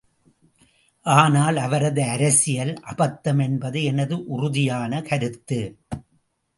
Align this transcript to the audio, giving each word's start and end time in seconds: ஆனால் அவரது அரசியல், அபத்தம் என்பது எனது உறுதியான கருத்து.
ஆனால் 1.05 1.57
அவரது 1.57 2.03
அரசியல், 2.03 2.73
அபத்தம் 2.89 3.41
என்பது 3.41 3.83
எனது 3.83 4.25
உறுதியான 4.25 5.01
கருத்து. 5.01 5.61